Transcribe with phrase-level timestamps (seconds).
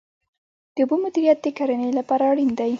[0.75, 2.69] د اوبو مدیریت د کرنې لپاره اړین دی